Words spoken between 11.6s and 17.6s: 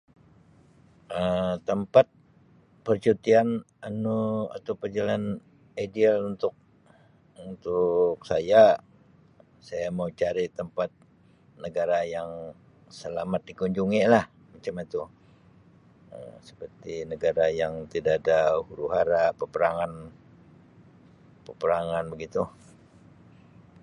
negara yang selamat dikunjungi lah macam itu Um seperti negara